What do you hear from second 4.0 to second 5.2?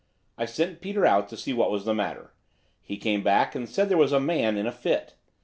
a man in a fit.